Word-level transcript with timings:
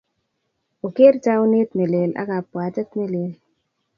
Oker 0.87 1.13
taunet 1.23 1.69
nelel 1.77 2.11
ak 2.21 2.27
kapwatet 2.31 2.89
ne 2.97 3.05
lel. 3.13 3.31